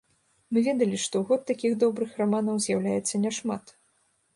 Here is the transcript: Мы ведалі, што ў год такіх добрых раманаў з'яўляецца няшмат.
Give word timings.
Мы 0.53 0.63
ведалі, 0.67 0.97
што 1.03 1.15
ў 1.21 1.31
год 1.31 1.41
такіх 1.51 1.71
добрых 1.85 2.19
раманаў 2.25 2.55
з'яўляецца 2.67 3.25
няшмат. 3.29 3.81